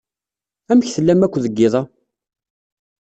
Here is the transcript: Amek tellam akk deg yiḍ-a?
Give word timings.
Amek 0.71 0.87
tellam 0.95 1.21
akk 1.25 1.35
deg 1.43 1.53
yiḍ-a? 1.59 1.81